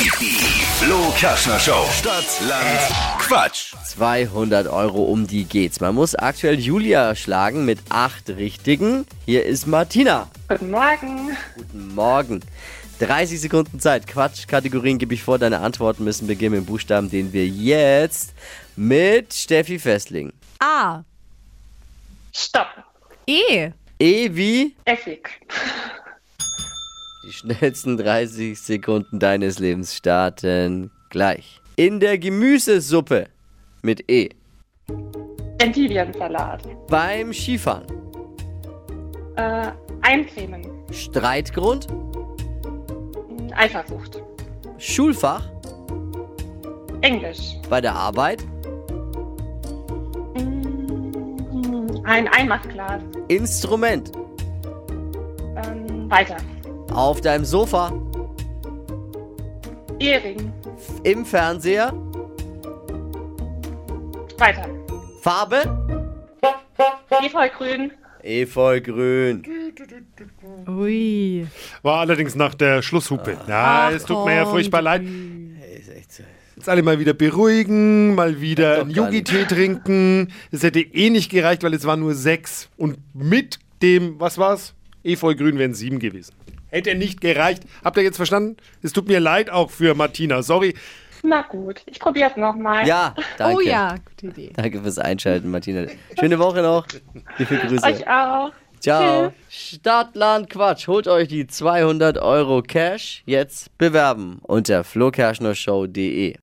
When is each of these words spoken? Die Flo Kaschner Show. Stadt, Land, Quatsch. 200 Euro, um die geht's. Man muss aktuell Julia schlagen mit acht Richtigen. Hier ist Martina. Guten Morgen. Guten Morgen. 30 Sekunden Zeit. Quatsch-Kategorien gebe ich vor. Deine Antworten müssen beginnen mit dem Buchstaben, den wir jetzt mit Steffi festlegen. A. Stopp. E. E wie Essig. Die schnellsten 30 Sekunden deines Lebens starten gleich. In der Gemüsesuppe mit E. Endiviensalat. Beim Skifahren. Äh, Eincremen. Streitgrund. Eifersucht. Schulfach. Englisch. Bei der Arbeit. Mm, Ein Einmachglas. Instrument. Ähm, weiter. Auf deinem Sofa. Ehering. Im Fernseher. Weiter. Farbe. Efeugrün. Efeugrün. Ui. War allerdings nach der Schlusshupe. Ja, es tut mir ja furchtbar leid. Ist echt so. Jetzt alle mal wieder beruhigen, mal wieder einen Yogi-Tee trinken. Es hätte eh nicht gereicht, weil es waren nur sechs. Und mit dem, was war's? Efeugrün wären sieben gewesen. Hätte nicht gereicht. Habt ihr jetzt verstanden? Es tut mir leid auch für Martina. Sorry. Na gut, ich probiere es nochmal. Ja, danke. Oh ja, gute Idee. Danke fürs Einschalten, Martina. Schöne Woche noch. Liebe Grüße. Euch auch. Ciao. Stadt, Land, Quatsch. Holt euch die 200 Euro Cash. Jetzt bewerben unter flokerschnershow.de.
Die 0.00 0.06
Flo 0.06 1.12
Kaschner 1.20 1.58
Show. 1.58 1.84
Stadt, 1.92 2.24
Land, 2.48 2.80
Quatsch. 3.18 3.74
200 3.84 4.66
Euro, 4.66 5.02
um 5.02 5.26
die 5.26 5.44
geht's. 5.44 5.80
Man 5.80 5.94
muss 5.94 6.14
aktuell 6.14 6.58
Julia 6.58 7.14
schlagen 7.14 7.66
mit 7.66 7.80
acht 7.90 8.30
Richtigen. 8.30 9.06
Hier 9.26 9.44
ist 9.44 9.66
Martina. 9.66 10.30
Guten 10.48 10.70
Morgen. 10.70 11.36
Guten 11.54 11.94
Morgen. 11.94 12.40
30 13.00 13.42
Sekunden 13.42 13.78
Zeit. 13.78 14.06
Quatsch-Kategorien 14.06 14.96
gebe 14.96 15.12
ich 15.12 15.22
vor. 15.22 15.38
Deine 15.38 15.58
Antworten 15.58 16.04
müssen 16.04 16.26
beginnen 16.26 16.52
mit 16.52 16.62
dem 16.62 16.66
Buchstaben, 16.66 17.10
den 17.10 17.34
wir 17.34 17.46
jetzt 17.46 18.32
mit 18.76 19.34
Steffi 19.34 19.78
festlegen. 19.78 20.32
A. 20.60 21.02
Stopp. 22.32 22.68
E. 23.26 23.68
E 23.98 24.34
wie 24.34 24.74
Essig. 24.86 25.28
Die 27.22 27.32
schnellsten 27.32 27.96
30 27.96 28.58
Sekunden 28.60 29.18
deines 29.18 29.58
Lebens 29.58 29.94
starten 29.96 30.90
gleich. 31.10 31.60
In 31.76 32.00
der 32.00 32.18
Gemüsesuppe 32.18 33.26
mit 33.82 34.10
E. 34.10 34.30
Endiviensalat. 35.58 36.62
Beim 36.88 37.32
Skifahren. 37.32 37.86
Äh, 39.36 39.70
Eincremen. 40.02 40.66
Streitgrund. 40.90 41.86
Eifersucht. 43.54 44.22
Schulfach. 44.78 45.44
Englisch. 47.02 47.56
Bei 47.68 47.80
der 47.80 47.94
Arbeit. 47.94 48.42
Mm, 50.34 52.04
Ein 52.04 52.28
Einmachglas. 52.28 53.02
Instrument. 53.28 54.12
Ähm, 55.56 56.10
weiter. 56.10 56.36
Auf 56.92 57.20
deinem 57.20 57.44
Sofa. 57.44 57.92
Ehering. 60.00 60.52
Im 61.04 61.24
Fernseher. 61.24 61.92
Weiter. 64.38 64.68
Farbe. 65.20 65.62
Efeugrün. 67.22 67.92
Efeugrün. 68.22 69.42
Ui. 70.68 71.46
War 71.82 72.00
allerdings 72.00 72.34
nach 72.34 72.54
der 72.54 72.82
Schlusshupe. 72.82 73.36
Ja, 73.46 73.90
es 73.90 74.04
tut 74.04 74.24
mir 74.24 74.36
ja 74.36 74.46
furchtbar 74.46 74.82
leid. 74.82 75.02
Ist 75.02 75.88
echt 75.90 76.12
so. 76.12 76.22
Jetzt 76.56 76.68
alle 76.68 76.82
mal 76.82 76.98
wieder 76.98 77.14
beruhigen, 77.14 78.14
mal 78.14 78.40
wieder 78.40 78.82
einen 78.82 78.90
Yogi-Tee 78.90 79.44
trinken. 79.44 80.32
Es 80.50 80.62
hätte 80.62 80.80
eh 80.80 81.08
nicht 81.08 81.30
gereicht, 81.30 81.62
weil 81.62 81.72
es 81.72 81.84
waren 81.86 82.00
nur 82.00 82.14
sechs. 82.14 82.68
Und 82.76 82.98
mit 83.14 83.58
dem, 83.80 84.18
was 84.20 84.36
war's? 84.36 84.74
Efeugrün 85.02 85.58
wären 85.58 85.72
sieben 85.72 85.98
gewesen. 85.98 86.34
Hätte 86.70 86.94
nicht 86.94 87.20
gereicht. 87.20 87.62
Habt 87.84 87.96
ihr 87.96 88.02
jetzt 88.02 88.16
verstanden? 88.16 88.56
Es 88.82 88.92
tut 88.92 89.08
mir 89.08 89.20
leid 89.20 89.50
auch 89.50 89.70
für 89.70 89.94
Martina. 89.94 90.42
Sorry. 90.42 90.74
Na 91.22 91.42
gut, 91.42 91.82
ich 91.86 91.98
probiere 92.00 92.30
es 92.30 92.36
nochmal. 92.36 92.86
Ja, 92.86 93.14
danke. 93.38 93.56
Oh 93.56 93.60
ja, 93.60 93.96
gute 94.04 94.28
Idee. 94.28 94.52
Danke 94.54 94.80
fürs 94.80 94.98
Einschalten, 94.98 95.50
Martina. 95.50 95.86
Schöne 96.18 96.38
Woche 96.38 96.62
noch. 96.62 96.86
Liebe 97.38 97.56
Grüße. 97.56 97.84
Euch 97.84 98.08
auch. 98.08 98.52
Ciao. 98.80 99.32
Stadt, 99.50 100.14
Land, 100.16 100.48
Quatsch. 100.48 100.88
Holt 100.88 101.06
euch 101.06 101.28
die 101.28 101.46
200 101.46 102.16
Euro 102.16 102.62
Cash. 102.62 103.22
Jetzt 103.26 103.76
bewerben 103.76 104.38
unter 104.42 104.84
flokerschnershow.de. 104.84 106.34